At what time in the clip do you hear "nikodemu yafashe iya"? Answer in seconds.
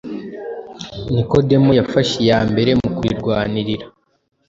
1.13-2.39